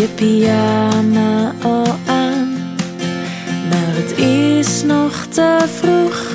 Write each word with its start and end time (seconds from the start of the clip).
je 0.00 0.08
pyjama 0.14 1.54
al 1.62 1.86
aan. 2.06 2.58
Maar 3.70 3.94
het 3.94 4.18
is 4.18 4.82
nog 4.82 5.26
te 5.28 5.58
vroeg 5.80 6.34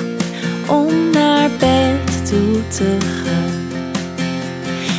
om 0.66 1.10
naar 1.10 1.50
bed 1.58 2.28
toe 2.28 2.68
te 2.68 2.96
gaan. 3.00 3.54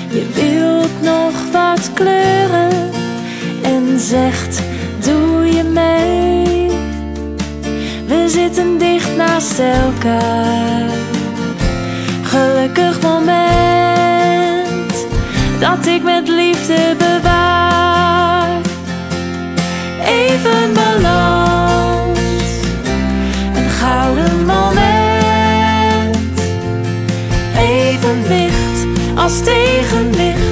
Je 0.10 0.26
wilt 0.34 1.02
nog 1.02 1.52
wat 1.52 1.94
kleuren 1.94 2.92
en 3.62 4.00
zegt: 4.00 4.62
Doe 5.00 5.46
je 5.46 5.64
mee? 5.64 6.70
We 8.08 8.30
zitten 8.30 8.78
dicht 8.78 9.16
naast 9.16 9.60
elkaar. 9.60 10.90
Gelukkig 12.24 13.02
moment 13.02 13.87
dat 15.60 15.86
ik 15.86 16.04
met 16.04 16.28
liefde 16.28 16.96
bewaar. 16.98 18.50
Even 20.06 20.74
balans, 20.74 22.20
een 23.56 23.70
gouden 23.70 24.46
moment. 24.46 26.18
Evenwicht 27.58 28.86
als 29.16 29.44
tegenwicht 29.44 30.47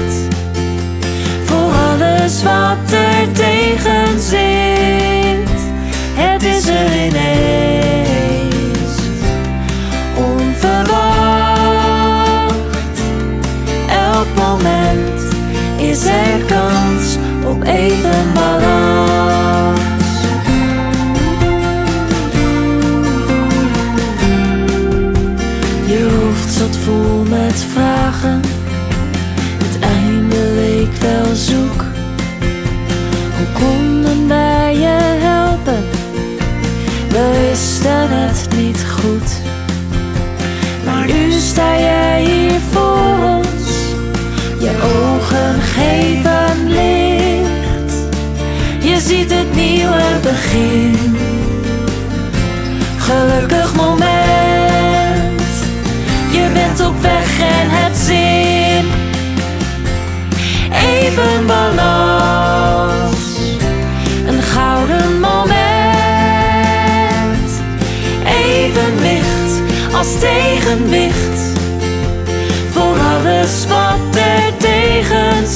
er 16.04 16.46
kans 16.46 17.18
op 17.46 17.64
even. 17.64 18.34
Je 25.88 26.10
hoofd 26.20 26.54
zat 26.54 26.78
vol 26.78 27.24
met 27.30 27.66
vragen. 27.74 28.42
Het 29.64 29.80
einde 29.80 30.36
leek 30.36 30.96
wel 31.02 31.36
zoek. 31.36 31.84
Hoe 33.38 33.48
konden 33.54 34.28
wij 34.28 34.76
je 34.78 35.18
helpen? 35.20 35.84
We 37.10 37.48
wisten 37.50 38.10
het 38.10 38.48
niet 38.56 38.75
Gelukkig 53.16 53.76
moment. 53.76 55.52
Je 56.32 56.50
bent 56.54 56.88
op 56.88 57.02
weg 57.02 57.40
en 57.40 57.70
het 57.70 57.98
zin. 57.98 58.86
Even 60.72 61.46
balans. 61.46 63.18
Een 64.28 64.42
gouden 64.42 65.20
moment. 65.20 65.46
Evenwicht 68.26 69.62
als 69.94 70.20
tegenwicht. 70.20 71.40
Voor 72.72 72.98
alles 73.00 73.66
wat 73.68 74.16
er 74.16 74.58
tegen. 74.58 75.48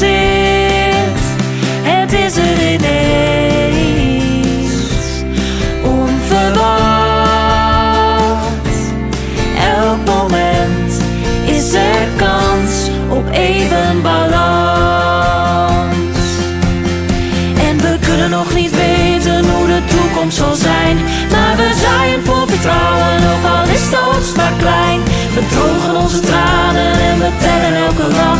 Maar 24.20 24.54
klein. 24.58 25.04
We 25.34 25.46
drogen 25.48 25.96
onze 25.96 26.20
tranen 26.20 27.00
en 27.00 27.20
we 27.20 27.30
tellen 27.40 27.76
elke 27.86 28.08
lach. 28.16 28.40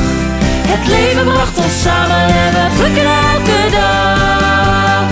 Het 0.68 0.88
leven 0.88 1.24
bracht 1.24 1.58
ons 1.58 1.82
samen 1.82 2.28
en 2.28 2.54
we 2.54 2.68
plukken 2.78 3.06
elke 3.06 3.70
dag. 3.72 5.08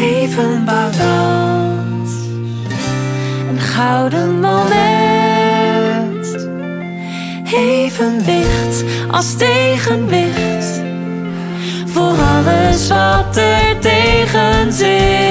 Even 0.00 0.64
balans, 0.64 2.10
een 3.48 3.60
gouden 3.60 4.40
moment. 4.40 4.76
Evenwicht 7.98 8.84
als 9.10 9.36
tegenwicht. 9.36 10.80
Voor 11.86 12.14
alles 12.36 12.88
wat 12.88 13.36
er 13.36 13.78
tegen 13.80 14.72
zit. 14.72 15.25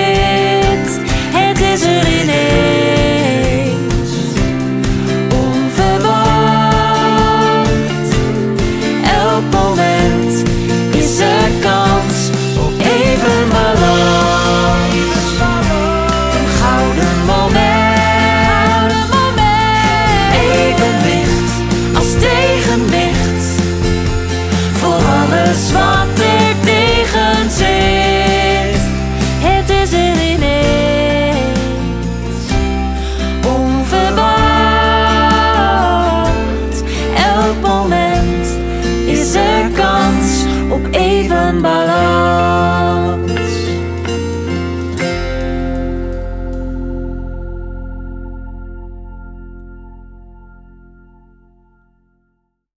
Is 39.16 39.36
er 39.36 39.70
kans 39.74 40.46
op 40.70 40.88
even. 40.92 41.62